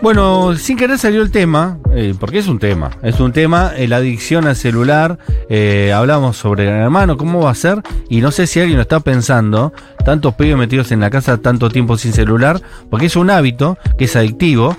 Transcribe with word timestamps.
Bueno, 0.00 0.56
sin 0.56 0.76
querer 0.76 0.96
salió 0.96 1.22
el 1.22 1.30
tema, 1.30 1.78
eh, 1.92 2.14
porque 2.18 2.38
es 2.38 2.46
un 2.46 2.58
tema, 2.58 2.92
es 3.02 3.18
un 3.20 3.32
tema, 3.32 3.72
eh, 3.76 3.88
la 3.88 3.96
adicción 3.96 4.46
al 4.46 4.54
celular, 4.56 5.18
eh, 5.50 5.92
hablamos 5.92 6.36
sobre 6.36 6.62
el 6.62 6.70
hermano, 6.70 7.18
cómo 7.18 7.40
va 7.40 7.50
a 7.50 7.54
ser, 7.54 7.82
y 8.08 8.20
no 8.20 8.30
sé 8.30 8.46
si 8.46 8.60
alguien 8.60 8.76
lo 8.76 8.82
está 8.82 9.00
pensando, 9.00 9.72
tantos 10.04 10.34
pibes 10.36 10.56
metidos 10.56 10.92
en 10.92 11.00
la 11.00 11.10
casa 11.10 11.38
tanto 11.38 11.68
tiempo 11.68 11.98
sin 11.98 12.12
celular, 12.12 12.62
porque 12.88 13.06
es 13.06 13.16
un 13.16 13.28
hábito 13.28 13.76
que 13.98 14.04
es 14.04 14.14
adictivo, 14.14 14.76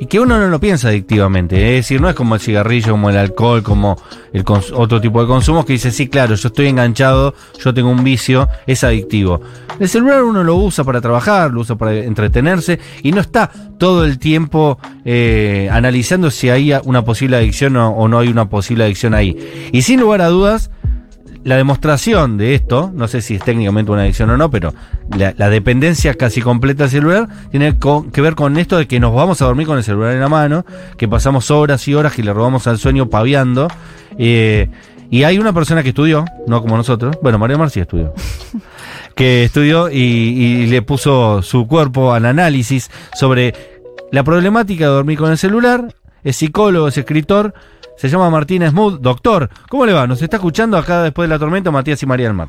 y 0.00 0.06
que 0.06 0.20
uno 0.20 0.38
no 0.38 0.48
lo 0.48 0.60
piensa 0.60 0.88
adictivamente. 0.88 1.56
Es 1.56 1.84
decir, 1.84 2.00
no 2.00 2.08
es 2.08 2.14
como 2.14 2.34
el 2.34 2.40
cigarrillo, 2.40 2.92
como 2.92 3.10
el 3.10 3.16
alcohol, 3.16 3.62
como 3.62 4.00
el 4.32 4.44
otro 4.74 5.00
tipo 5.00 5.20
de 5.20 5.26
consumos 5.26 5.64
que 5.64 5.74
dice, 5.74 5.90
sí, 5.90 6.08
claro, 6.08 6.34
yo 6.34 6.48
estoy 6.48 6.68
enganchado, 6.68 7.34
yo 7.62 7.74
tengo 7.74 7.90
un 7.90 8.04
vicio, 8.04 8.48
es 8.66 8.84
adictivo. 8.84 9.40
El 9.78 9.88
celular 9.88 10.22
uno 10.22 10.42
lo 10.44 10.56
usa 10.56 10.84
para 10.84 11.00
trabajar, 11.00 11.52
lo 11.52 11.60
usa 11.60 11.76
para 11.76 11.94
entretenerse 11.94 12.78
y 13.02 13.12
no 13.12 13.20
está 13.20 13.50
todo 13.78 14.04
el 14.04 14.18
tiempo 14.18 14.78
eh, 15.04 15.68
analizando 15.70 16.30
si 16.30 16.50
hay 16.50 16.72
una 16.84 17.04
posible 17.04 17.36
adicción 17.36 17.76
o 17.76 18.08
no 18.08 18.18
hay 18.18 18.28
una 18.28 18.48
posible 18.48 18.84
adicción 18.84 19.14
ahí. 19.14 19.36
Y 19.72 19.82
sin 19.82 20.00
lugar 20.00 20.20
a 20.20 20.28
dudas, 20.28 20.70
la 21.44 21.56
demostración 21.56 22.36
de 22.36 22.54
esto, 22.54 22.90
no 22.94 23.08
sé 23.08 23.20
si 23.22 23.36
es 23.36 23.42
técnicamente 23.42 23.90
una 23.90 24.02
adicción 24.02 24.30
o 24.30 24.36
no, 24.36 24.50
pero 24.50 24.74
la, 25.16 25.50
dependencia 25.50 26.14
casi 26.14 26.40
completa 26.42 26.84
del 26.84 26.90
celular 26.90 27.28
tiene 27.50 27.78
que 28.12 28.20
ver 28.20 28.34
con 28.34 28.58
esto 28.58 28.76
de 28.76 28.86
que 28.86 29.00
nos 29.00 29.14
vamos 29.14 29.40
a 29.40 29.46
dormir 29.46 29.66
con 29.66 29.78
el 29.78 29.84
celular 29.84 30.12
en 30.12 30.20
la 30.20 30.28
mano, 30.28 30.66
que 30.96 31.08
pasamos 31.08 31.50
horas 31.50 31.86
y 31.88 31.94
horas 31.94 32.18
y 32.18 32.22
le 32.22 32.32
robamos 32.32 32.66
al 32.66 32.78
sueño 32.78 33.08
paviando. 33.08 33.68
Eh, 34.18 34.68
y 35.10 35.22
hay 35.22 35.38
una 35.38 35.52
persona 35.52 35.82
que 35.82 35.90
estudió, 35.90 36.24
no 36.46 36.60
como 36.60 36.76
nosotros, 36.76 37.16
bueno, 37.22 37.38
María 37.38 37.56
Marcia 37.56 37.82
estudió, 37.82 38.12
que 39.14 39.44
estudió 39.44 39.90
y, 39.90 39.96
y 39.96 40.66
le 40.66 40.82
puso 40.82 41.40
su 41.42 41.66
cuerpo 41.66 42.12
al 42.12 42.26
análisis 42.26 42.90
sobre 43.14 43.54
la 44.12 44.22
problemática 44.22 44.84
de 44.84 44.90
dormir 44.90 45.18
con 45.18 45.30
el 45.30 45.38
celular, 45.38 45.94
es 46.24 46.36
psicólogo, 46.36 46.88
es 46.88 46.98
escritor, 46.98 47.54
se 47.98 48.08
llama 48.08 48.30
Martín 48.30 48.62
Smooth. 48.66 49.00
Doctor, 49.00 49.50
¿cómo 49.68 49.84
le 49.84 49.92
va? 49.92 50.06
Nos 50.06 50.22
está 50.22 50.36
escuchando 50.36 50.76
acá 50.76 51.02
después 51.02 51.28
de 51.28 51.34
la 51.34 51.38
tormenta 51.38 51.72
Matías 51.72 52.00
y 52.02 52.06
María 52.06 52.28
del 52.28 52.36
Mar. 52.36 52.48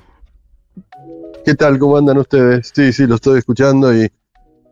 ¿Qué 1.44 1.56
tal? 1.56 1.80
¿Cómo 1.80 1.98
andan 1.98 2.20
ustedes? 2.20 2.72
Sí, 2.74 2.94
sí, 2.94 3.08
lo 3.08 3.16
estoy 3.16 3.40
escuchando 3.40 3.92
y 3.92 4.08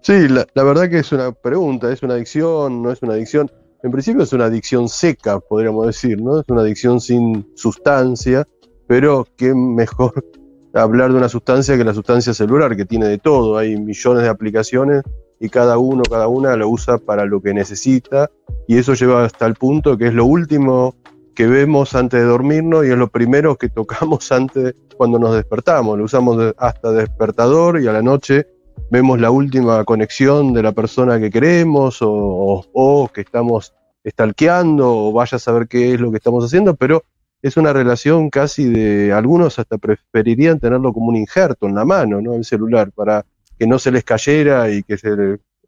sí, 0.01 0.27
la, 0.27 0.45
verdad 0.63 0.87
que 0.87 0.99
es 0.99 1.11
una 1.11 1.31
pregunta, 1.31 1.91
¿es 1.91 2.03
una 2.03 2.13
adicción? 2.13 2.83
¿No 2.83 2.91
es 2.91 3.01
una 3.01 3.13
adicción? 3.13 3.49
En 3.81 3.91
principio 3.91 4.21
es 4.21 4.33
una 4.33 4.45
adicción 4.45 4.87
seca, 4.87 5.39
podríamos 5.39 5.87
decir, 5.87 6.21
¿no? 6.21 6.39
Es 6.39 6.45
una 6.47 6.61
adicción 6.61 7.01
sin 7.01 7.51
sustancia, 7.55 8.47
pero 8.85 9.25
qué 9.35 9.55
mejor 9.55 10.23
hablar 10.75 11.11
de 11.11 11.17
una 11.17 11.29
sustancia 11.29 11.75
que 11.75 11.83
la 11.83 11.95
sustancia 11.95 12.35
celular, 12.35 12.75
que 12.75 12.85
tiene 12.85 13.07
de 13.07 13.17
todo, 13.17 13.57
hay 13.57 13.75
millones 13.77 14.23
de 14.23 14.29
aplicaciones 14.29 15.01
y 15.39 15.49
cada 15.49 15.77
uno, 15.77 16.03
cada 16.03 16.27
una 16.27 16.55
lo 16.55 16.69
usa 16.69 16.97
para 16.97 17.25
lo 17.25 17.41
que 17.41 17.53
necesita 17.53 18.29
y 18.67 18.77
eso 18.77 18.93
lleva 18.93 19.23
hasta 19.25 19.45
el 19.45 19.55
punto 19.55 19.97
que 19.97 20.07
es 20.07 20.13
lo 20.13 20.25
último 20.25 20.95
que 21.35 21.45
vemos 21.45 21.93
antes 21.93 22.19
de 22.19 22.25
dormirnos 22.25 22.85
y 22.85 22.89
es 22.89 22.97
lo 22.97 23.09
primero 23.09 23.55
que 23.57 23.69
tocamos 23.69 24.31
antes 24.31 24.73
cuando 24.97 25.19
nos 25.19 25.35
despertamos. 25.35 25.97
Lo 25.97 26.05
usamos 26.05 26.53
hasta 26.57 26.91
despertador 26.91 27.79
y 27.79 27.87
a 27.87 27.93
la 27.93 28.01
noche 28.01 28.47
vemos 28.89 29.19
la 29.19 29.29
última 29.29 29.83
conexión 29.83 30.53
de 30.53 30.63
la 30.63 30.71
persona 30.71 31.19
que 31.19 31.29
queremos 31.29 31.99
o, 32.01 32.65
o 32.73 33.07
que 33.13 33.21
estamos 33.21 33.73
stalkeando 34.05 34.89
o 34.89 35.11
vaya 35.11 35.35
a 35.35 35.39
saber 35.39 35.67
qué 35.67 35.93
es 35.93 35.99
lo 35.99 36.09
que 36.09 36.17
estamos 36.17 36.43
haciendo, 36.43 36.75
pero 36.75 37.03
es 37.41 37.57
una 37.57 37.71
relación 37.71 38.29
casi 38.29 38.65
de 38.65 39.13
algunos 39.13 39.59
hasta 39.59 39.77
preferirían 39.77 40.59
tenerlo 40.59 40.91
como 40.91 41.09
un 41.09 41.17
injerto 41.17 41.67
en 41.67 41.75
la 41.75 41.85
mano, 41.85 42.19
¿no? 42.19 42.33
El 42.33 42.45
celular 42.45 42.91
para 42.91 43.25
que 43.57 43.67
no 43.67 43.79
se 43.79 43.91
les 43.91 44.03
cayera 44.03 44.69
y 44.69 44.83
que 44.83 44.97
se, 44.97 45.09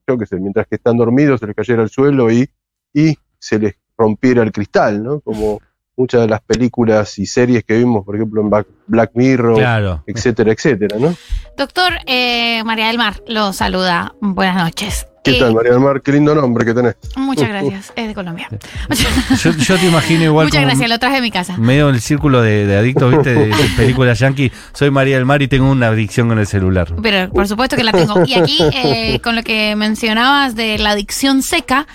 yo 0.07 0.17
que 0.17 0.25
sé, 0.25 0.37
mientras 0.37 0.67
que 0.67 0.75
están 0.75 0.97
dormidos 0.97 1.39
se 1.39 1.47
les 1.47 1.55
cayera 1.55 1.81
al 1.81 1.89
suelo 1.89 2.31
y, 2.31 2.49
y 2.93 3.17
se 3.37 3.59
les 3.59 3.75
rompiera 3.97 4.43
el 4.43 4.51
cristal, 4.51 5.03
¿no? 5.03 5.19
Como 5.19 5.59
muchas 5.99 6.21
de 6.21 6.27
las 6.27 6.41
películas 6.41 7.19
y 7.19 7.25
series 7.25 7.65
que 7.65 7.77
vimos, 7.77 8.05
por 8.05 8.15
ejemplo, 8.15 8.41
en 8.41 8.49
Black 8.87 9.11
Mirror, 9.15 10.01
etcétera, 10.07 10.53
etcétera, 10.53 10.97
¿no? 10.97 11.13
Doctor 11.57 11.91
eh, 12.05 12.63
María 12.63 12.87
del 12.87 12.97
Mar 12.97 13.21
lo 13.27 13.51
saluda. 13.51 14.15
Buenas 14.21 14.63
noches. 14.63 15.08
¿Qué 15.23 15.33
tal, 15.33 15.53
María 15.53 15.71
del 15.71 15.79
Mar? 15.79 16.01
Qué 16.01 16.11
lindo 16.11 16.33
nombre 16.33 16.65
que 16.65 16.73
tenés. 16.73 16.95
Muchas 17.15 17.49
gracias. 17.49 17.93
Es 17.95 18.07
de 18.07 18.13
Colombia. 18.13 18.47
Yo, 19.43 19.77
te 19.77 19.85
imagino 19.85 20.23
igual. 20.23 20.45
Muchas 20.47 20.61
gracias, 20.61 20.89
lo 20.89 20.99
traje 20.99 21.15
de 21.15 21.21
mi 21.21 21.31
casa. 21.31 21.57
Medio 21.57 21.89
en 21.89 21.95
el 21.95 22.01
círculo 22.01 22.41
de, 22.41 22.77
adictos, 22.77 23.11
¿viste? 23.11 23.33
De, 23.33 23.53
películas 23.75 24.19
yankee. 24.19 24.51
Soy 24.73 24.91
María 24.91 25.17
del 25.17 25.25
Mar 25.25 25.41
y 25.41 25.47
tengo 25.47 25.69
una 25.69 25.87
adicción 25.87 26.29
con 26.29 26.39
el 26.39 26.47
celular. 26.47 26.93
Pero 27.01 27.29
por 27.31 27.47
supuesto 27.47 27.75
que 27.75 27.83
la 27.83 27.91
tengo. 27.91 28.23
Y 28.25 28.33
aquí, 28.33 28.57
eh, 28.73 29.19
con 29.21 29.35
lo 29.35 29.43
que 29.43 29.75
mencionabas 29.75 30.55
de 30.55 30.77
la 30.77 30.91
adicción 30.91 31.41
seca, 31.41 31.87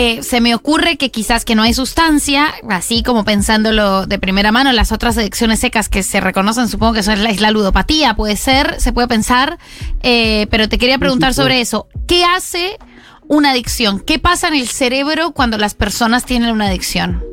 eh, 0.00 0.22
se 0.22 0.40
me 0.40 0.54
ocurre 0.54 0.96
que 0.96 1.10
quizás 1.10 1.44
que 1.44 1.56
no 1.56 1.62
hay 1.62 1.74
sustancia, 1.74 2.54
así 2.68 3.02
como 3.02 3.24
pensándolo 3.24 4.06
de 4.06 4.20
primera 4.20 4.52
mano, 4.52 4.70
las 4.70 4.92
otras 4.92 5.18
adicciones 5.18 5.58
secas 5.58 5.88
que 5.88 6.04
se 6.04 6.20
reconocen, 6.20 6.68
supongo 6.68 6.92
que 6.92 7.02
la, 7.02 7.30
es 7.30 7.40
la 7.40 7.50
ludopatía, 7.50 8.14
puede 8.14 8.36
ser, 8.36 8.80
se 8.80 8.92
puede 8.92 9.08
pensar, 9.08 9.58
eh, 10.04 10.46
pero 10.52 10.68
te 10.68 10.78
quería 10.78 10.98
preguntar 10.98 11.34
sobre 11.34 11.60
eso. 11.60 11.88
¿Qué 12.06 12.22
hace 12.22 12.78
una 13.26 13.50
adicción? 13.50 13.98
¿Qué 13.98 14.20
pasa 14.20 14.46
en 14.46 14.54
el 14.54 14.68
cerebro 14.68 15.32
cuando 15.32 15.58
las 15.58 15.74
personas 15.74 16.24
tienen 16.24 16.52
una 16.52 16.68
adicción? 16.68 17.24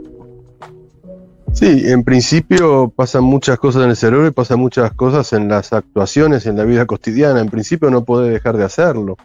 Sí, 1.54 1.84
en 1.86 2.04
principio 2.04 2.92
pasan 2.96 3.26
muchas 3.26 3.60
cosas 3.60 3.84
en 3.84 3.92
el 3.92 3.96
cerebro 3.96 4.26
y 4.26 4.32
pasan 4.32 4.60
muchas 4.60 4.92
cosas 4.94 5.34
en 5.34 5.50
las 5.50 5.72
actuaciones, 5.72 6.48
en 6.48 6.58
la 6.58 6.64
vida 6.64 6.88
cotidiana. 6.88 7.42
En 7.42 7.50
principio 7.50 7.92
no 7.92 8.04
puede 8.04 8.32
dejar 8.32 8.58
de 8.58 8.64
hacerlo. 8.64 9.18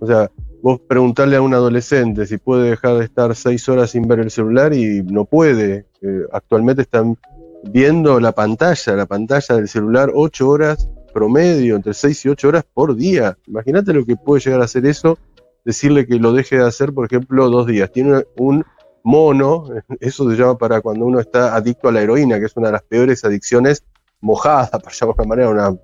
O 0.00 0.06
sea, 0.08 0.28
vos 0.62 0.80
preguntarle 0.80 1.36
a 1.36 1.42
un 1.42 1.54
adolescente 1.54 2.26
si 2.26 2.38
puede 2.38 2.70
dejar 2.70 2.98
de 2.98 3.04
estar 3.04 3.34
seis 3.34 3.68
horas 3.68 3.90
sin 3.90 4.06
ver 4.08 4.20
el 4.20 4.30
celular 4.30 4.72
y 4.72 5.02
no 5.02 5.24
puede. 5.24 5.86
Eh, 6.02 6.22
actualmente 6.32 6.82
están 6.82 7.16
viendo 7.64 8.20
la 8.20 8.32
pantalla, 8.32 8.94
la 8.94 9.06
pantalla 9.06 9.56
del 9.56 9.68
celular 9.68 10.10
ocho 10.14 10.48
horas 10.48 10.88
promedio, 11.12 11.76
entre 11.76 11.94
seis 11.94 12.24
y 12.24 12.28
ocho 12.28 12.48
horas 12.48 12.64
por 12.72 12.94
día. 12.94 13.36
Imagínate 13.46 13.92
lo 13.92 14.04
que 14.04 14.16
puede 14.16 14.42
llegar 14.42 14.60
a 14.60 14.64
hacer 14.64 14.86
eso, 14.86 15.18
decirle 15.64 16.06
que 16.06 16.16
lo 16.16 16.32
deje 16.32 16.58
de 16.58 16.66
hacer, 16.66 16.92
por 16.92 17.06
ejemplo, 17.06 17.48
dos 17.50 17.66
días. 17.66 17.90
Tiene 17.90 18.24
un 18.36 18.64
mono, 19.02 19.64
eso 20.00 20.30
se 20.30 20.36
llama 20.36 20.58
para 20.58 20.80
cuando 20.80 21.06
uno 21.06 21.20
está 21.20 21.54
adicto 21.54 21.88
a 21.88 21.92
la 21.92 22.02
heroína, 22.02 22.38
que 22.38 22.46
es 22.46 22.56
una 22.56 22.68
de 22.68 22.72
las 22.74 22.82
peores 22.82 23.24
adicciones 23.24 23.84
mojadas, 24.20 24.70
para 24.82 24.90
llamarlo 24.90 25.22
de 25.22 25.28
manera, 25.28 25.50
una 25.50 25.76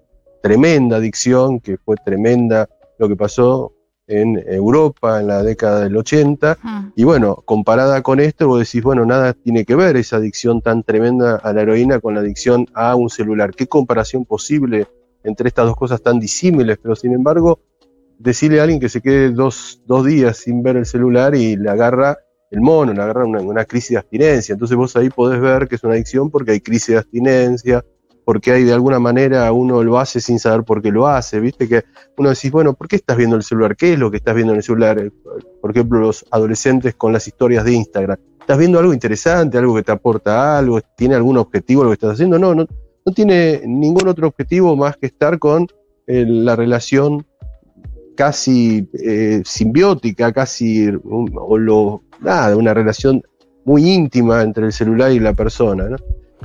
tremenda 0.43 0.97
adicción, 0.97 1.61
que 1.61 1.79
fue 1.79 1.97
tremenda 1.97 2.69
lo 2.99 3.09
que 3.09 3.17
pasó 3.17 3.73
en 4.07 4.43
Europa 4.47 5.21
en 5.21 5.29
la 5.29 5.43
década 5.43 5.81
del 5.81 5.97
80. 5.97 6.59
Ah. 6.63 6.91
Y 6.95 7.05
bueno, 7.05 7.43
comparada 7.45 8.03
con 8.03 8.21
esto, 8.21 8.47
vos 8.47 8.61
decís, 8.61 8.83
bueno, 8.83 9.05
nada 9.05 9.33
tiene 9.33 9.65
que 9.65 9.75
ver 9.75 9.97
esa 9.97 10.17
adicción 10.17 10.61
tan 10.61 10.83
tremenda 10.83 11.37
a 11.37 11.53
la 11.53 11.63
heroína 11.63 12.01
con 12.01 12.15
la 12.15 12.21
adicción 12.21 12.67
a 12.75 12.95
un 12.95 13.11
celular. 13.11 13.55
¿Qué 13.55 13.67
comparación 13.67 14.25
posible 14.25 14.87
entre 15.23 15.49
estas 15.49 15.67
dos 15.67 15.77
cosas 15.77 16.03
tan 16.03 16.21
disímiles? 16.21 16.79
Pero 16.83 16.97
sin 16.97 17.13
embargo, 17.13 17.61
decirle 18.19 18.61
a 18.61 18.65
alguien 18.65 18.81
que 18.81 18.89
se 18.89 19.01
quede 19.01 19.31
dos, 19.31 19.81
días 20.05 20.37
sin 20.37 20.63
ver 20.63 20.77
el 20.77 20.87
celular 20.87 21.35
y 21.35 21.57
le 21.57 21.71
agarra 21.71 22.19
el 22.51 22.61
mono, 22.61 22.93
le 22.93 23.03
agarra 23.03 23.25
una, 23.25 23.41
una 23.41 23.65
crisis 23.65 23.91
de 23.91 23.99
abstinencia. 23.99 24.53
Entonces 24.53 24.77
vos 24.77 24.95
ahí 24.97 25.09
podés 25.09 25.41
ver 25.41 25.67
que 25.67 25.77
es 25.77 25.85
una 25.85 25.95
adicción 25.95 26.31
porque 26.31 26.53
hay 26.53 26.61
crisis 26.61 26.89
de 26.89 26.99
abstinencia, 26.99 27.85
porque 28.25 28.53
hay 28.53 28.65
de 28.65 28.73
alguna 28.73 28.99
manera 28.99 29.53
uno 29.53 29.83
lo 29.83 29.99
hace 29.99 30.21
sin 30.21 30.39
saber 30.39 30.65
por 30.65 30.83
qué 30.83 30.91
lo 30.91 31.07
hace, 31.07 31.41
¿viste? 31.41 31.69
Que 31.69 31.85
uno 32.17 32.31
decís, 32.31 32.51
bueno, 32.51 32.75
¿por 32.75 32.89
qué 32.89 32.97
estás 32.97 33.17
viendo 33.17 33.37
el 33.37 33.43
celular? 33.43 33.77
¿Qué 33.77 33.93
es 33.93 33.99
lo 33.99 34.11
que 34.11 34.17
estás 34.17 34.35
viendo 34.35 34.53
en 34.53 34.59
el 34.59 34.63
celular? 34.63 34.99
Eh, 34.99 35.11
por 35.61 35.71
ejemplo, 35.71 36.01
los 36.01 36.25
adolescentes 36.31 36.95
con 36.95 37.13
las 37.13 37.27
historias 37.27 37.65
de 37.65 37.73
Instagram. 37.73 38.19
¿Estás 38.41 38.59
viendo 38.59 38.79
algo 38.79 38.93
interesante, 38.93 39.59
algo 39.59 39.75
que 39.75 39.83
te 39.83 39.93
aporta 39.93 40.59
algo? 40.59 40.81
¿Tiene 40.97 41.15
algún 41.15 41.39
objetivo 41.39 41.83
lo 41.83 41.91
que 41.91 41.95
estás 41.95 42.13
haciendo? 42.13 42.39
No, 42.39 42.55
no, 42.55 42.67
no 43.05 43.13
tiene 43.13 43.63
ningún 43.67 44.09
otro 44.09 44.29
objetivo 44.29 44.77
más 44.77 44.97
que 44.97 45.07
estar 45.07 45.39
con 45.39 45.67
eh, 46.07 46.25
la 46.27 46.57
relación 46.57 47.27
casi 48.15 48.89
eh, 48.93 49.43
simbiótica, 49.45 50.33
casi, 50.33 50.89
o 50.89 51.59
lo, 51.59 52.03
nada, 52.21 52.57
una 52.57 52.73
relación 52.73 53.23
muy 53.65 53.91
íntima 53.91 54.43
entre 54.43 54.67
el 54.67 54.73
celular 54.73 55.11
y 55.11 55.21
la 55.21 55.33
persona, 55.33 55.89
¿no? 55.89 55.97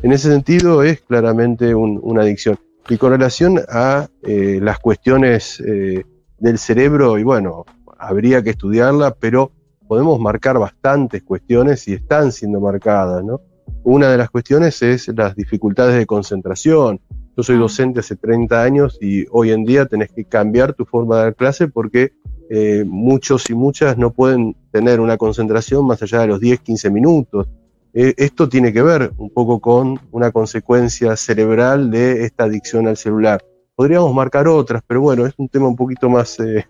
En 0.02 0.14
ese 0.14 0.32
sentido 0.32 0.82
es 0.84 1.02
claramente 1.02 1.76
una 1.76 2.22
adicción. 2.22 2.58
Y 2.90 2.98
con 2.98 3.12
relación 3.12 3.60
a 3.70 4.08
eh, 4.24 4.60
las 4.62 4.80
cuestiones 4.80 5.60
eh, 5.60 6.04
del 6.38 6.58
cerebro, 6.58 7.20
y 7.20 7.24
bueno, 7.24 7.66
habría 7.98 8.42
que 8.42 8.52
estudiarla, 8.52 9.14
pero 9.20 9.52
podemos 9.88 10.20
marcar 10.20 10.58
bastantes 10.58 11.22
cuestiones 11.24 11.88
y 11.88 11.94
están 11.94 12.32
siendo 12.32 12.62
marcadas, 12.62 13.24
¿no? 13.24 13.42
Una 13.84 14.10
de 14.10 14.18
las 14.18 14.30
cuestiones 14.30 14.82
es 14.82 15.08
las 15.10 15.36
dificultades 15.36 15.96
de 15.96 16.06
concentración. 16.06 17.02
Yo 17.36 17.44
soy 17.44 17.58
docente 17.58 18.00
hace 18.00 18.16
30 18.16 18.62
años 18.62 18.98
y 19.02 19.26
hoy 19.32 19.52
en 19.52 19.66
día 19.66 19.86
tenés 19.86 20.12
que 20.12 20.26
cambiar 20.26 20.74
tu 20.74 20.86
forma 20.86 21.18
de 21.18 21.24
dar 21.24 21.36
clase 21.36 21.68
porque 21.68 22.14
eh, 22.50 22.84
muchos 22.86 23.50
y 23.50 23.54
muchas 23.54 23.98
no 23.98 24.12
pueden 24.12 24.56
tener 24.72 25.00
una 25.00 25.18
concentración 25.18 25.86
más 25.86 26.02
allá 26.02 26.22
de 26.22 26.28
los 26.28 26.40
10, 26.40 26.62
15 26.62 26.90
minutos. 26.90 27.48
Eh, 27.94 28.14
esto 28.18 28.48
tiene 28.48 28.72
que 28.72 28.82
ver 28.82 29.12
un 29.18 29.30
poco 29.32 29.60
con 29.60 30.00
una 30.12 30.32
consecuencia 30.32 31.16
cerebral 31.16 31.90
de 31.90 32.24
esta 32.26 32.44
adicción 32.44 32.88
al 32.88 32.98
celular. 32.98 33.44
Podríamos 33.76 34.14
marcar 34.14 34.48
otras, 34.48 34.84
pero 34.86 35.02
bueno, 35.02 35.26
es 35.26 35.34
un 35.38 35.50
tema 35.50 35.68
un 35.68 35.76
poquito 35.76 36.10
más, 36.10 36.40
eh, 36.40 36.66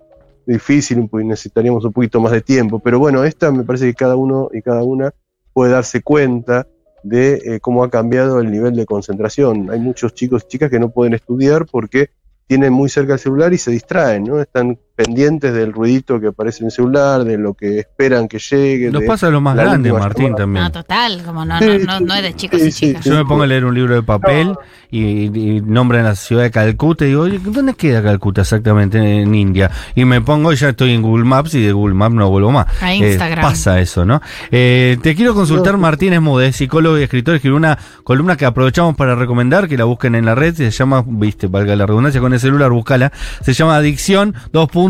difícil, 0.45 1.07
necesitaríamos 1.11 1.85
un 1.85 1.93
poquito 1.93 2.19
más 2.19 2.31
de 2.31 2.41
tiempo, 2.41 2.79
pero 2.79 2.99
bueno, 2.99 3.23
esta 3.23 3.51
me 3.51 3.63
parece 3.63 3.85
que 3.85 3.93
cada 3.93 4.15
uno 4.15 4.49
y 4.51 4.61
cada 4.61 4.83
una 4.83 5.13
puede 5.53 5.71
darse 5.71 6.01
cuenta 6.01 6.67
de 7.03 7.33
eh, 7.45 7.59
cómo 7.59 7.83
ha 7.83 7.89
cambiado 7.89 8.39
el 8.39 8.51
nivel 8.51 8.75
de 8.75 8.85
concentración. 8.85 9.69
Hay 9.69 9.79
muchos 9.79 10.13
chicos 10.13 10.43
y 10.45 10.47
chicas 10.47 10.69
que 10.69 10.79
no 10.79 10.89
pueden 10.89 11.13
estudiar 11.13 11.65
porque 11.65 12.09
tienen 12.47 12.73
muy 12.73 12.89
cerca 12.89 13.13
el 13.13 13.19
celular 13.19 13.53
y 13.53 13.57
se 13.57 13.71
distraen, 13.71 14.23
¿no? 14.23 14.41
Están 14.41 14.79
pendientes 14.99 15.53
del 15.53 15.71
ruidito 15.71 16.19
que 16.19 16.27
aparece 16.27 16.59
en 16.59 16.65
el 16.65 16.71
celular, 16.73 17.23
de 17.23 17.37
lo 17.37 17.53
que 17.53 17.79
esperan 17.79 18.27
que 18.27 18.37
llegue. 18.37 18.91
Nos 18.91 19.03
pasa 19.03 19.29
lo 19.29 19.39
más 19.39 19.55
grande, 19.55 19.93
Martín, 19.93 20.35
también. 20.35 20.65
No, 20.65 20.71
total, 20.73 21.23
como 21.23 21.45
no, 21.45 21.57
no, 21.57 21.79
no, 21.79 21.99
no 22.01 22.13
es 22.15 22.23
de 22.23 22.35
chicos 22.35 22.61
y 22.61 22.69
chicas. 22.69 23.05
Yo 23.05 23.15
me 23.15 23.23
pongo 23.23 23.43
a 23.43 23.47
leer 23.47 23.63
un 23.63 23.73
libro 23.73 23.95
de 23.95 24.03
papel 24.03 24.57
y, 24.91 25.27
y 25.27 25.61
nombran 25.61 26.03
la 26.03 26.15
ciudad 26.15 26.43
de 26.43 26.51
Calcuta 26.51 27.05
y 27.05 27.09
digo, 27.09 27.21
oye, 27.21 27.39
¿dónde 27.41 27.75
queda 27.75 28.03
Calcuta 28.03 28.41
exactamente 28.41 28.97
en 28.97 29.33
India? 29.33 29.71
Y 29.95 30.03
me 30.03 30.19
pongo, 30.19 30.51
ya 30.51 30.67
estoy 30.67 30.91
en 30.91 31.01
Google 31.01 31.23
Maps 31.23 31.55
y 31.55 31.61
de 31.61 31.71
Google 31.71 31.95
Maps 31.95 32.15
no 32.15 32.29
vuelvo 32.29 32.51
más. 32.51 32.67
A 32.81 32.93
Instagram. 32.93 33.39
Eh, 33.39 33.41
pasa 33.41 33.79
eso, 33.79 34.03
¿no? 34.03 34.21
Eh, 34.51 34.97
te 35.01 35.15
quiero 35.15 35.33
consultar, 35.33 35.77
Martín 35.77 36.11
Esmude, 36.11 36.51
psicólogo 36.51 36.99
y 36.99 37.03
escritor, 37.03 37.35
escribió 37.35 37.55
una 37.55 37.77
columna 38.03 38.35
que 38.35 38.43
aprovechamos 38.43 38.97
para 38.97 39.15
recomendar, 39.15 39.69
que 39.69 39.77
la 39.77 39.85
busquen 39.85 40.15
en 40.15 40.25
la 40.25 40.35
red, 40.35 40.55
se 40.55 40.71
llama, 40.71 41.05
viste, 41.07 41.47
valga 41.47 41.73
la 41.77 41.85
redundancia, 41.85 42.19
con 42.19 42.33
el 42.33 42.39
celular, 42.41 42.69
búscala, 42.71 43.13
se 43.41 43.53
llama 43.53 43.77
Adicción, 43.77 44.35
dos 44.51 44.67
puntos, 44.67 44.88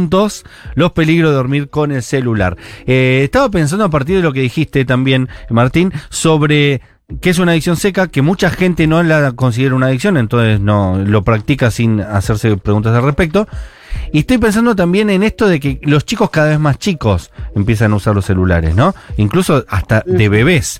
los 0.76 0.92
peligros 0.94 1.32
de 1.32 1.36
dormir 1.36 1.70
con 1.70 1.92
el 1.92 2.04
celular. 2.04 2.56
Eh, 2.86 3.22
estaba 3.24 3.50
pensando 3.50 3.86
a 3.86 3.90
partir 3.90 4.16
de 4.18 4.24
lo 4.24 4.32
que 4.32 4.42
dijiste 4.42 4.86
también, 4.86 5.28
Martín, 5.50 5.92
sobre 6.10 6.82
que 7.22 7.32
es 7.32 7.40
una 7.40 7.54
adicción 7.54 7.76
seca, 7.76 8.08
que 8.08 8.22
mucha 8.22 8.50
gente 8.52 8.86
no 8.88 9.02
la 9.02 9.32
considera 9.32 9.76
una 9.76 9.88
adicción, 9.88 10.18
entonces 10.18 10.60
no 10.60 10.98
lo 10.98 11.24
practica 11.24 11.72
sin 11.72 12.02
hacerse 12.02 12.56
preguntas 12.58 12.96
al 12.96 13.04
respecto. 13.04 13.48
Y 14.14 14.20
estoy 14.20 14.38
pensando 14.38 14.76
también 14.76 15.10
en 15.10 15.24
esto 15.24 15.48
de 15.48 15.60
que 15.60 15.80
los 15.84 16.06
chicos 16.06 16.30
cada 16.30 16.50
vez 16.50 16.60
más 16.60 16.78
chicos 16.78 17.32
empiezan 17.56 17.94
a 17.94 17.96
usar 17.96 18.16
los 18.16 18.26
celulares, 18.26 18.76
¿no? 18.76 18.94
Incluso 19.18 19.66
hasta 19.68 20.04
de 20.06 20.30
bebés. 20.30 20.80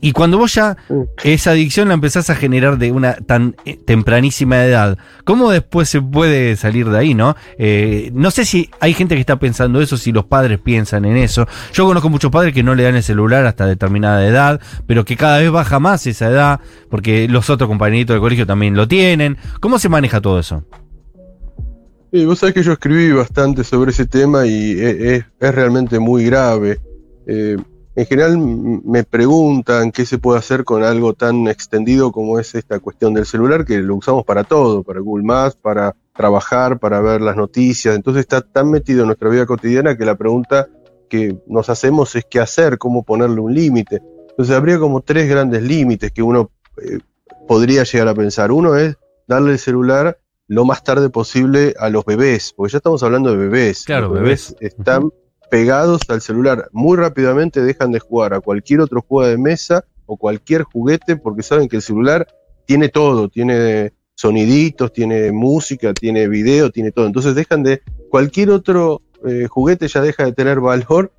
Y 0.00 0.12
cuando 0.12 0.38
vos 0.38 0.54
ya 0.54 0.76
esa 1.24 1.52
adicción 1.52 1.88
la 1.88 1.94
empezás 1.94 2.30
a 2.30 2.34
generar 2.34 2.78
de 2.78 2.92
una 2.92 3.14
tan 3.14 3.56
eh, 3.64 3.78
tempranísima 3.84 4.64
edad, 4.64 4.98
¿cómo 5.24 5.50
después 5.50 5.88
se 5.88 6.02
puede 6.02 6.56
salir 6.56 6.88
de 6.90 6.98
ahí, 6.98 7.14
no? 7.14 7.36
Eh, 7.58 8.10
no 8.12 8.30
sé 8.30 8.44
si 8.44 8.70
hay 8.80 8.94
gente 8.94 9.14
que 9.14 9.20
está 9.20 9.38
pensando 9.38 9.80
eso, 9.80 9.96
si 9.96 10.12
los 10.12 10.24
padres 10.26 10.58
piensan 10.58 11.04
en 11.04 11.16
eso. 11.16 11.46
Yo 11.72 11.86
conozco 11.86 12.08
muchos 12.08 12.30
padres 12.30 12.52
que 12.52 12.62
no 12.62 12.74
le 12.74 12.82
dan 12.82 12.96
el 12.96 13.02
celular 13.02 13.46
hasta 13.46 13.66
determinada 13.66 14.26
edad, 14.26 14.60
pero 14.86 15.04
que 15.04 15.16
cada 15.16 15.38
vez 15.38 15.50
baja 15.50 15.78
más 15.78 16.06
esa 16.06 16.28
edad, 16.28 16.60
porque 16.90 17.28
los 17.28 17.50
otros 17.50 17.68
compañeritos 17.68 18.14
del 18.14 18.20
colegio 18.20 18.46
también 18.46 18.74
lo 18.74 18.88
tienen. 18.88 19.36
¿Cómo 19.60 19.78
se 19.78 19.88
maneja 19.88 20.20
todo 20.20 20.38
eso? 20.38 20.64
Sí, 22.12 22.24
vos 22.24 22.38
sabés 22.38 22.54
que 22.54 22.62
yo 22.62 22.72
escribí 22.72 23.12
bastante 23.12 23.64
sobre 23.64 23.90
ese 23.90 24.06
tema 24.06 24.46
y 24.46 24.72
e, 24.72 25.16
es, 25.16 25.24
es 25.38 25.54
realmente 25.54 25.98
muy 25.98 26.24
grave. 26.24 26.80
Eh, 27.26 27.56
en 27.98 28.06
general 28.06 28.38
me 28.38 29.02
preguntan 29.02 29.90
qué 29.90 30.06
se 30.06 30.18
puede 30.18 30.38
hacer 30.38 30.62
con 30.62 30.84
algo 30.84 31.14
tan 31.14 31.48
extendido 31.48 32.12
como 32.12 32.38
es 32.38 32.54
esta 32.54 32.78
cuestión 32.78 33.12
del 33.12 33.26
celular, 33.26 33.64
que 33.64 33.78
lo 33.78 33.96
usamos 33.96 34.24
para 34.24 34.44
todo, 34.44 34.84
para 34.84 35.00
Google 35.00 35.24
Maps, 35.24 35.56
para 35.56 35.96
trabajar, 36.14 36.78
para 36.78 37.00
ver 37.00 37.20
las 37.20 37.34
noticias. 37.34 37.96
Entonces 37.96 38.20
está 38.20 38.40
tan 38.40 38.70
metido 38.70 39.00
en 39.00 39.06
nuestra 39.08 39.28
vida 39.28 39.46
cotidiana 39.46 39.98
que 39.98 40.04
la 40.04 40.14
pregunta 40.14 40.68
que 41.10 41.40
nos 41.48 41.70
hacemos 41.70 42.14
es 42.14 42.24
qué 42.24 42.38
hacer, 42.38 42.78
cómo 42.78 43.02
ponerle 43.02 43.40
un 43.40 43.52
límite. 43.52 44.00
Entonces 44.30 44.54
habría 44.54 44.78
como 44.78 45.00
tres 45.00 45.28
grandes 45.28 45.64
límites 45.64 46.12
que 46.12 46.22
uno 46.22 46.52
eh, 46.80 47.00
podría 47.48 47.82
llegar 47.82 48.06
a 48.06 48.14
pensar. 48.14 48.52
Uno 48.52 48.76
es 48.76 48.96
darle 49.26 49.50
el 49.50 49.58
celular 49.58 50.20
lo 50.46 50.64
más 50.64 50.84
tarde 50.84 51.10
posible 51.10 51.74
a 51.76 51.90
los 51.90 52.04
bebés, 52.04 52.54
porque 52.56 52.70
ya 52.74 52.78
estamos 52.78 53.02
hablando 53.02 53.32
de 53.32 53.38
bebés. 53.38 53.82
Claro, 53.82 54.06
los 54.06 54.20
bebés, 54.20 54.54
están 54.60 55.10
pegados 55.50 56.08
al 56.08 56.20
celular. 56.20 56.68
Muy 56.72 56.96
rápidamente 56.96 57.62
dejan 57.62 57.92
de 57.92 58.00
jugar 58.00 58.34
a 58.34 58.40
cualquier 58.40 58.80
otro 58.80 59.02
juego 59.02 59.28
de 59.28 59.38
mesa 59.38 59.84
o 60.06 60.16
cualquier 60.16 60.62
juguete 60.62 61.16
porque 61.16 61.42
saben 61.42 61.68
que 61.68 61.76
el 61.76 61.82
celular 61.82 62.26
tiene 62.66 62.88
todo, 62.88 63.28
tiene 63.28 63.92
soniditos, 64.14 64.92
tiene 64.92 65.32
música, 65.32 65.94
tiene 65.94 66.28
video, 66.28 66.70
tiene 66.70 66.92
todo. 66.92 67.06
Entonces 67.06 67.34
dejan 67.34 67.62
de 67.62 67.82
cualquier 68.10 68.50
otro 68.50 69.02
eh, 69.26 69.46
juguete 69.48 69.88
ya 69.88 70.00
deja 70.00 70.24
de 70.24 70.32
tener 70.32 70.60
valor 70.60 71.12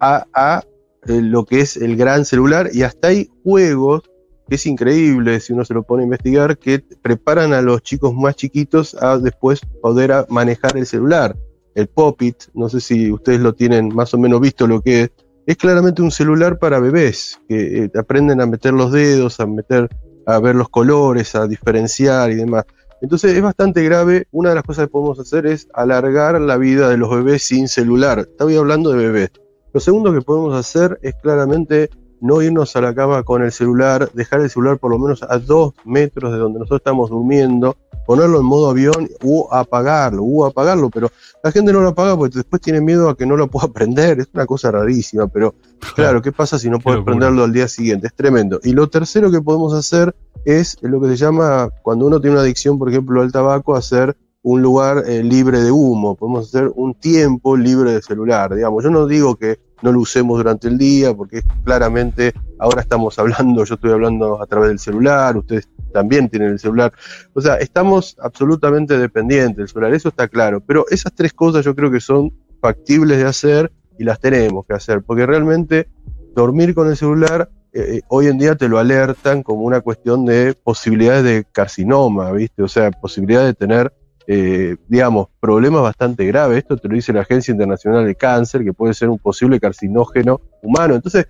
a, 0.00 0.26
a 0.34 0.64
eh, 1.06 1.20
lo 1.20 1.44
que 1.44 1.60
es 1.60 1.76
el 1.76 1.96
gran 1.96 2.24
celular 2.24 2.70
y 2.72 2.82
hasta 2.82 3.08
hay 3.08 3.28
juegos 3.42 4.02
que 4.48 4.56
es 4.56 4.66
increíble 4.66 5.38
si 5.40 5.52
uno 5.52 5.64
se 5.64 5.74
lo 5.74 5.84
pone 5.84 6.02
a 6.02 6.04
investigar 6.04 6.58
que 6.58 6.80
preparan 7.00 7.52
a 7.52 7.62
los 7.62 7.82
chicos 7.82 8.14
más 8.14 8.34
chiquitos 8.36 8.94
a 9.00 9.18
después 9.18 9.60
poder 9.80 10.26
manejar 10.28 10.76
el 10.76 10.86
celular 10.86 11.36
el 11.74 11.88
Pop-It, 11.88 12.44
no 12.54 12.68
sé 12.68 12.80
si 12.80 13.10
ustedes 13.10 13.40
lo 13.40 13.54
tienen 13.54 13.88
más 13.94 14.12
o 14.14 14.18
menos 14.18 14.40
visto 14.40 14.66
lo 14.66 14.80
que 14.80 15.02
es, 15.02 15.10
es 15.46 15.56
claramente 15.56 16.02
un 16.02 16.10
celular 16.10 16.58
para 16.58 16.78
bebés, 16.78 17.40
que 17.48 17.84
eh, 17.84 17.90
aprenden 17.98 18.40
a 18.40 18.46
meter 18.46 18.72
los 18.72 18.92
dedos, 18.92 19.40
a 19.40 19.46
meter, 19.46 19.88
a 20.26 20.38
ver 20.38 20.54
los 20.54 20.68
colores, 20.68 21.34
a 21.34 21.46
diferenciar 21.46 22.30
y 22.30 22.36
demás. 22.36 22.64
Entonces 23.00 23.36
es 23.36 23.42
bastante 23.42 23.82
grave, 23.82 24.28
una 24.30 24.50
de 24.50 24.54
las 24.54 24.64
cosas 24.64 24.86
que 24.86 24.92
podemos 24.92 25.18
hacer 25.18 25.46
es 25.46 25.66
alargar 25.74 26.40
la 26.40 26.56
vida 26.56 26.88
de 26.88 26.96
los 26.96 27.10
bebés 27.10 27.42
sin 27.42 27.66
celular. 27.66 28.20
Estaba 28.20 28.52
hablando 28.52 28.90
de 28.90 28.96
bebés. 28.96 29.30
Lo 29.72 29.80
segundo 29.80 30.12
que 30.12 30.20
podemos 30.20 30.54
hacer 30.54 30.98
es 31.02 31.14
claramente 31.20 31.90
no 32.22 32.40
irnos 32.40 32.74
a 32.76 32.80
la 32.80 32.94
cama 32.94 33.24
con 33.24 33.42
el 33.42 33.52
celular, 33.52 34.10
dejar 34.14 34.40
el 34.40 34.48
celular 34.48 34.78
por 34.78 34.92
lo 34.92 34.98
menos 34.98 35.22
a 35.24 35.38
dos 35.38 35.74
metros 35.84 36.32
de 36.32 36.38
donde 36.38 36.60
nosotros 36.60 36.80
estamos 36.80 37.10
durmiendo, 37.10 37.76
ponerlo 38.06 38.38
en 38.38 38.46
modo 38.46 38.70
avión 38.70 39.10
u 39.22 39.48
apagarlo, 39.50 40.22
u 40.22 40.44
apagarlo, 40.44 40.88
pero 40.88 41.10
la 41.42 41.50
gente 41.50 41.72
no 41.72 41.80
lo 41.80 41.88
apaga 41.88 42.16
porque 42.16 42.36
después 42.36 42.62
tiene 42.62 42.80
miedo 42.80 43.08
a 43.08 43.16
que 43.16 43.26
no 43.26 43.36
lo 43.36 43.48
pueda 43.48 43.68
prender, 43.72 44.20
es 44.20 44.28
una 44.32 44.46
cosa 44.46 44.70
rarísima, 44.70 45.26
pero 45.26 45.54
claro, 45.96 46.22
¿qué 46.22 46.32
pasa 46.32 46.58
si 46.58 46.70
no 46.70 46.78
puedes 46.78 47.02
prenderlo 47.04 47.42
al 47.42 47.52
día 47.52 47.66
siguiente? 47.66 48.06
Es 48.06 48.14
tremendo. 48.14 48.60
Y 48.62 48.72
lo 48.72 48.88
tercero 48.88 49.30
que 49.30 49.42
podemos 49.42 49.74
hacer 49.74 50.14
es 50.44 50.78
lo 50.80 51.00
que 51.00 51.08
se 51.08 51.16
llama, 51.16 51.70
cuando 51.82 52.06
uno 52.06 52.20
tiene 52.20 52.36
una 52.36 52.42
adicción, 52.42 52.78
por 52.78 52.88
ejemplo, 52.88 53.20
al 53.20 53.32
tabaco, 53.32 53.74
hacer 53.74 54.16
un 54.42 54.62
lugar 54.62 55.04
eh, 55.06 55.22
libre 55.22 55.60
de 55.60 55.70
humo, 55.70 56.16
podemos 56.16 56.48
hacer 56.48 56.70
un 56.74 56.94
tiempo 56.94 57.56
libre 57.56 57.92
de 57.92 58.02
celular, 58.02 58.54
digamos. 58.54 58.82
Yo 58.82 58.90
no 58.90 59.06
digo 59.06 59.36
que 59.36 59.58
no 59.82 59.92
lo 59.92 60.00
usemos 60.00 60.38
durante 60.38 60.68
el 60.68 60.78
día, 60.78 61.14
porque 61.14 61.42
claramente 61.64 62.32
ahora 62.58 62.80
estamos 62.80 63.18
hablando, 63.18 63.64
yo 63.64 63.74
estoy 63.74 63.92
hablando 63.92 64.40
a 64.42 64.46
través 64.46 64.68
del 64.70 64.78
celular, 64.78 65.36
ustedes 65.36 65.68
también 65.92 66.28
tienen 66.28 66.50
el 66.50 66.58
celular. 66.58 66.92
O 67.34 67.40
sea, 67.40 67.56
estamos 67.56 68.16
absolutamente 68.20 68.98
dependientes 68.98 69.56
del 69.56 69.68
celular, 69.68 69.94
eso 69.94 70.08
está 70.08 70.28
claro. 70.28 70.60
Pero 70.60 70.86
esas 70.90 71.12
tres 71.14 71.32
cosas 71.32 71.64
yo 71.64 71.74
creo 71.74 71.90
que 71.90 72.00
son 72.00 72.32
factibles 72.60 73.18
de 73.18 73.24
hacer 73.24 73.72
y 73.98 74.04
las 74.04 74.20
tenemos 74.20 74.64
que 74.66 74.74
hacer, 74.74 75.02
porque 75.02 75.26
realmente 75.26 75.88
dormir 76.34 76.74
con 76.74 76.88
el 76.88 76.96
celular 76.96 77.50
eh, 77.74 77.96
eh, 77.96 78.00
hoy 78.08 78.26
en 78.26 78.36
día 78.36 78.54
te 78.54 78.68
lo 78.68 78.78
alertan 78.78 79.42
como 79.42 79.62
una 79.62 79.80
cuestión 79.80 80.26
de 80.26 80.54
posibilidades 80.54 81.24
de 81.24 81.44
carcinoma, 81.50 82.30
¿viste? 82.32 82.62
O 82.62 82.68
sea, 82.68 82.90
posibilidad 82.90 83.44
de 83.44 83.54
tener 83.54 83.94
eh, 84.26 84.76
digamos, 84.88 85.28
problemas 85.40 85.82
bastante 85.82 86.24
graves. 86.26 86.58
Esto 86.58 86.76
te 86.76 86.88
lo 86.88 86.94
dice 86.94 87.12
la 87.12 87.22
Agencia 87.22 87.52
Internacional 87.52 88.06
de 88.06 88.14
Cáncer, 88.14 88.64
que 88.64 88.72
puede 88.72 88.94
ser 88.94 89.08
un 89.08 89.18
posible 89.18 89.58
carcinógeno 89.60 90.40
humano. 90.62 90.94
Entonces, 90.94 91.26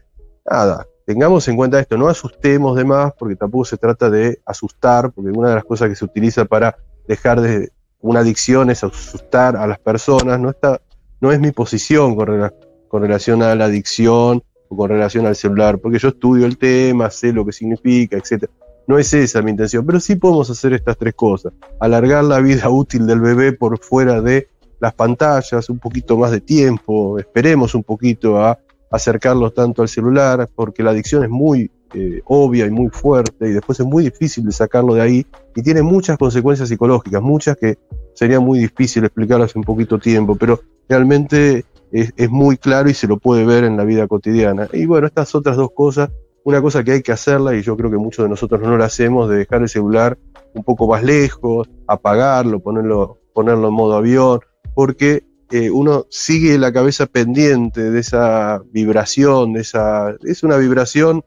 nada, 0.49 0.87
tengamos 1.07 1.47
en 1.49 1.57
cuenta 1.57 1.81
esto, 1.81 1.97
no 1.97 2.09
asustemos 2.09 2.77
de 2.77 2.85
más, 2.85 3.13
porque 3.19 3.37
tampoco 3.37 3.65
se 3.65 3.77
trata 3.77 4.11
de 4.11 4.41
asustar, 4.45 5.13
porque 5.13 5.31
una 5.31 5.51
de 5.51 5.55
las 5.57 5.65
cosas 5.65 5.89
que 5.89 5.95
se 5.95 6.05
utiliza 6.05 6.45
para 6.45 6.77
dejar 7.07 7.41
de 7.41 7.71
una 8.01 8.21
adicción 8.21 8.71
es 8.71 8.85
asustar 8.85 9.57
a 9.57 9.67
las 9.67 9.79
personas. 9.79 10.39
No, 10.41 10.51
está, 10.51 10.81
no 11.21 11.33
es 11.33 11.41
mi 11.41 11.53
posición 11.53 12.15
con, 12.15 12.53
con 12.89 13.03
relación 13.03 13.43
a 13.43 13.55
la 13.55 13.67
adicción 13.67 14.43
o 14.69 14.77
con 14.77 14.91
relación 14.91 15.27
al 15.27 15.37
celular, 15.37 15.79
porque 15.79 15.99
yo 15.99 16.09
estudio 16.09 16.47
el 16.47 16.59
tema, 16.59 17.11
sé 17.11 17.33
lo 17.33 17.45
que 17.45 17.53
significa, 17.53 18.17
etcétera. 18.17 18.53
No 18.87 18.99
es 18.99 19.13
esa 19.15 19.43
mi 19.43 19.53
intención, 19.53 19.87
pero 19.87 20.01
sí 20.01 20.17
podemos 20.17 20.51
hacer 20.51 20.73
estas 20.73 20.97
tres 20.99 21.15
cosas. 21.15 21.53
Alargar 21.81 22.25
la 22.25 22.41
vida 22.41 22.69
útil 22.71 23.07
del 23.07 23.21
bebé 23.21 23.53
por 23.53 23.79
fuera 23.79 24.21
de 24.21 24.49
las 24.81 24.95
pantallas, 24.95 25.69
un 25.71 25.79
poquito 25.79 26.17
más 26.17 26.33
de 26.33 26.41
tiempo, 26.41 27.19
esperemos 27.19 27.75
un 27.75 27.85
poquito 27.85 28.39
a 28.39 28.59
acercarlos 28.91 29.55
tanto 29.55 29.83
al 29.83 29.89
celular, 29.89 30.49
porque 30.55 30.83
la 30.83 30.91
adicción 30.91 31.23
es 31.23 31.31
muy 31.31 31.71
eh, 31.95 32.21
obvia 32.25 32.67
y 32.67 32.71
muy 32.71 32.89
fuerte 32.89 33.49
y 33.49 33.53
después 33.53 33.79
es 33.79 33.87
muy 33.87 34.05
difícil 34.05 34.51
sacarlo 34.53 34.95
de 34.95 35.03
ahí 35.03 35.27
y 35.55 35.63
tiene 35.63 35.83
muchas 35.83 36.19
consecuencias 36.19 36.69
psicológicas, 36.69 37.21
muchas 37.23 37.57
que 37.57 37.79
sería 38.15 38.41
muy 38.41 38.59
difícil 38.59 39.05
explicarlas 39.05 39.55
en 39.57 39.63
poquito 39.63 39.99
tiempo, 39.99 40.35
pero 40.35 40.61
realmente 40.89 41.65
es, 41.93 42.13
es 42.17 42.31
muy 42.31 42.57
claro 42.57 42.89
y 42.89 42.95
se 42.95 43.07
lo 43.07 43.19
puede 43.19 43.45
ver 43.45 43.65
en 43.65 43.77
la 43.77 43.85
vida 43.85 44.09
cotidiana. 44.09 44.69
Y 44.73 44.87
bueno, 44.87 45.07
estas 45.07 45.35
otras 45.35 45.57
dos 45.57 45.71
cosas 45.75 46.11
una 46.45 46.61
cosa 46.61 46.83
que 46.83 46.93
hay 46.93 47.03
que 47.03 47.13
hacerla, 47.13 47.55
y 47.55 47.63
yo 47.63 47.77
creo 47.77 47.91
que 47.91 47.97
muchos 47.97 48.25
de 48.25 48.29
nosotros 48.29 48.61
no 48.61 48.77
lo 48.77 48.85
hacemos, 48.85 49.29
de 49.29 49.37
dejar 49.37 49.63
el 49.63 49.69
celular 49.69 50.19
un 50.55 50.65
poco 50.65 50.87
más 50.87 51.03
lejos, 51.03 51.69
apagarlo, 51.87 52.61
ponerlo, 52.61 53.19
ponerlo 53.33 53.69
en 53.69 53.75
modo 53.75 53.97
avión, 53.97 54.41
porque 54.75 55.25
eh, 55.51 55.71
uno 55.71 56.07
sigue 56.09 56.59
la 56.59 56.73
cabeza 56.73 57.07
pendiente 57.07 57.91
de 57.91 58.01
esa 58.01 58.63
vibración, 58.73 59.53
de 59.53 59.61
esa, 59.61 60.17
es 60.25 60.43
una 60.43 60.57
vibración 60.57 61.23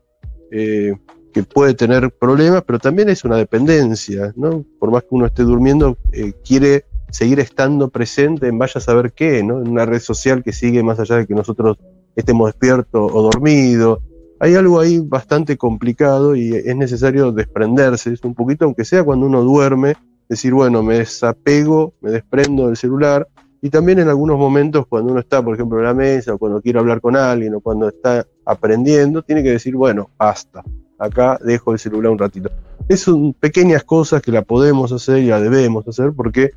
eh, 0.51 0.93
que 1.31 1.43
puede 1.43 1.73
tener 1.73 2.11
problemas, 2.11 2.63
pero 2.65 2.79
también 2.79 3.09
es 3.09 3.23
una 3.23 3.37
dependencia, 3.37 4.33
¿no? 4.35 4.65
Por 4.79 4.91
más 4.91 5.03
que 5.03 5.09
uno 5.11 5.25
esté 5.25 5.43
durmiendo, 5.43 5.97
eh, 6.11 6.33
quiere 6.43 6.85
seguir 7.11 7.39
estando 7.39 7.89
presente 7.89 8.47
en 8.47 8.57
vaya 8.57 8.73
a 8.75 8.81
saber 8.81 9.13
qué, 9.13 9.43
¿no? 9.43 9.61
En 9.61 9.69
una 9.69 9.85
red 9.85 9.99
social 9.99 10.43
que 10.43 10.53
sigue 10.53 10.81
más 10.81 10.99
allá 10.99 11.17
de 11.17 11.27
que 11.27 11.35
nosotros 11.35 11.77
estemos 12.15 12.47
despiertos 12.47 13.11
o 13.13 13.21
dormidos. 13.21 13.99
Hay 14.39 14.55
algo 14.55 14.79
ahí 14.79 14.99
bastante 14.99 15.57
complicado 15.57 16.35
y 16.35 16.53
es 16.53 16.75
necesario 16.75 17.31
desprenderse, 17.31 18.11
es 18.11 18.23
un 18.23 18.35
poquito, 18.35 18.65
aunque 18.65 18.83
sea 18.83 19.03
cuando 19.03 19.25
uno 19.25 19.41
duerme, 19.41 19.95
decir, 20.27 20.53
bueno, 20.53 20.83
me 20.83 20.97
desapego, 20.97 21.93
me 22.01 22.11
desprendo 22.11 22.67
del 22.67 22.77
celular 22.77 23.27
y 23.61 23.69
también 23.69 23.99
en 23.99 24.09
algunos 24.09 24.37
momentos 24.37 24.85
cuando 24.87 25.11
uno 25.11 25.21
está, 25.21 25.41
por 25.41 25.55
ejemplo, 25.55 25.79
en 25.79 25.85
la 25.85 25.93
mesa 25.93 26.33
o 26.33 26.37
cuando 26.37 26.61
quiere 26.61 26.79
hablar 26.79 27.01
con 27.01 27.15
alguien 27.15 27.55
o 27.55 27.61
cuando 27.61 27.87
está 27.87 28.25
aprendiendo, 28.45 29.23
tiene 29.23 29.41
que 29.41 29.51
decir, 29.51 29.75
bueno, 29.75 30.09
basta, 30.17 30.63
acá 30.99 31.39
dejo 31.43 31.71
el 31.71 31.79
celular 31.79 32.11
un 32.11 32.19
ratito. 32.19 32.49
Es 32.87 33.01
son 33.01 33.33
pequeñas 33.33 33.83
cosas 33.83 34.21
que 34.21 34.31
la 34.31 34.43
podemos 34.43 34.91
hacer 34.91 35.19
y 35.19 35.27
la 35.27 35.39
debemos 35.39 35.87
hacer 35.87 36.11
porque, 36.13 36.51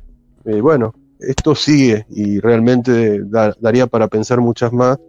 eh, 0.45 0.61
bueno, 0.61 0.93
esto 1.19 1.55
sigue 1.55 2.05
y 2.09 2.39
realmente 2.39 3.21
daría 3.59 3.87
para 3.87 4.07
pensar 4.07 4.39
muchas 4.39 4.71
más 4.71 4.99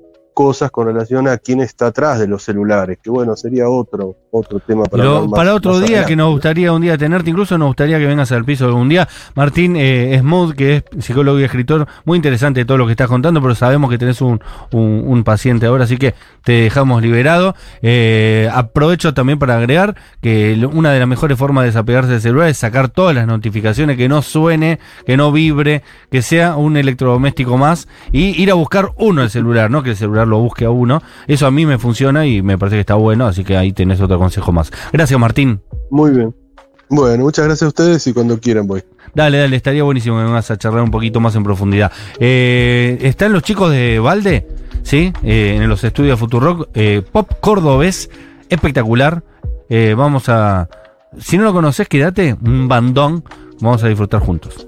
cosas 0.40 0.70
con 0.70 0.87
relación 0.87 1.28
a 1.28 1.37
quién 1.37 1.61
está 1.61 1.88
atrás 1.88 2.18
de 2.18 2.26
los 2.26 2.42
celulares, 2.42 2.99
que 3.02 3.11
bueno, 3.11 3.37
sería 3.37 3.68
otro, 3.68 4.16
otro 4.30 4.59
tema 4.59 4.85
para 4.85 5.04
Para 5.28 5.54
otro 5.54 5.80
día 5.80 6.06
que 6.06 6.16
nos 6.16 6.30
gustaría 6.30 6.73
un 6.73 6.80
día 6.80 6.97
tenerte, 6.97 7.28
incluso 7.28 7.59
nos 7.59 7.66
gustaría 7.66 7.99
que 7.99 8.06
vengas 8.06 8.32
al 8.32 8.47
piso 8.47 8.64
algún 8.64 8.88
día. 8.88 9.06
Martín 9.35 9.76
eh, 9.76 10.16
Smooth, 10.18 10.54
que 10.54 10.76
es 10.76 11.04
psicólogo 11.04 11.38
y 11.38 11.42
escritor, 11.42 11.87
muy 12.06 12.16
interesante 12.16 12.64
todo 12.64 12.78
lo 12.78 12.87
que 12.87 12.92
estás 12.92 13.09
contando, 13.09 13.42
pero 13.42 13.54
sabemos 13.54 13.90
que 13.90 13.99
tenés 13.99 14.23
un, 14.23 14.40
un, 14.70 15.25
paciente 15.25 15.66
ahora, 15.66 15.85
así 15.85 15.99
que 15.99 16.14
te 16.42 16.52
dejamos 16.52 17.02
liberado. 17.02 17.54
Eh, 17.82 18.49
aprovecho 18.50 19.12
también 19.12 19.38
para 19.38 19.59
agregar 19.59 19.94
que 20.23 20.66
una 20.73 20.90
de 20.90 21.00
las 21.00 21.09
mejores 21.09 21.37
formas 21.37 21.64
de 21.64 21.66
desapegarse 21.66 22.12
del 22.12 22.23
celular 22.23 22.49
es 22.49 22.56
sacar 22.56 22.88
todas 22.88 23.14
las 23.14 23.26
notificaciones, 23.26 23.99
que 23.99 24.09
no 24.09 24.23
suene, 24.23 24.78
que 25.04 25.18
no 25.18 25.32
vibre, 25.32 25.82
que 26.11 26.23
sea 26.23 26.56
un 26.56 26.78
electrodoméstico 26.78 27.59
más 27.59 27.88
y 28.11 28.40
ir 28.42 28.50
a 28.50 28.54
buscar 28.54 28.92
uno 28.97 29.23
el 29.23 29.28
celular, 29.28 29.70
¿no? 29.70 29.82
Que 29.82 29.90
el 29.90 29.97
celular 29.97 30.29
lo 30.30 30.38
busque 30.38 30.64
a 30.64 30.70
uno. 30.70 31.02
Eso 31.26 31.46
a 31.46 31.50
mí 31.50 31.66
me 31.66 31.78
funciona 31.78 32.26
y 32.26 32.40
me 32.40 32.56
parece 32.56 32.76
que 32.76 32.80
está 32.80 32.94
bueno, 32.94 33.26
así 33.26 33.44
que 33.44 33.56
ahí 33.56 33.72
tenés 33.72 34.00
otro 34.00 34.18
consejo 34.18 34.52
más. 34.52 34.72
Gracias, 34.92 35.18
Martín. 35.20 35.60
Muy 35.90 36.12
bien. 36.12 36.34
Bueno, 36.88 37.22
muchas 37.25 37.44
gracias 37.44 37.66
a 37.66 37.68
ustedes 37.68 38.06
y 38.08 38.12
cuando 38.12 38.40
quieran 38.40 38.66
voy. 38.66 38.82
Dale, 39.14 39.38
dale, 39.38 39.56
estaría 39.56 39.84
buenísimo 39.84 40.18
que 40.18 40.25
vengas 40.25 40.50
a 40.50 40.58
charlar 40.58 40.82
un 40.82 40.90
poquito 40.90 41.20
más 41.20 41.37
en 41.37 41.44
profundidad. 41.44 41.92
Eh, 42.18 42.99
¿Están 43.02 43.32
los 43.32 43.44
chicos 43.44 43.70
de 43.70 44.00
Valde? 44.00 44.46
¿Sí? 44.82 45.12
Eh, 45.22 45.58
en 45.60 45.68
los 45.68 45.84
estudios 45.84 46.18
Futurock. 46.18 46.68
Eh, 46.75 47.02
pop 47.12 47.30
cordobés, 47.40 48.10
espectacular. 48.49 49.22
vamos 49.96 50.28
a... 50.28 50.68
Si 51.18 51.37
no 51.38 51.44
lo 51.44 51.52
conoces, 51.52 51.88
quédate, 51.88 52.37
un 52.42 52.66
bandón. 52.66 53.25
Vamos 53.60 53.84
a 53.84 53.88
disfrutar 53.88 54.20
juntos. 54.20 54.66